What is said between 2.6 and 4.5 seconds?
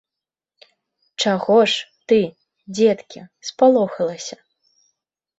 дзеткі, спалохалася?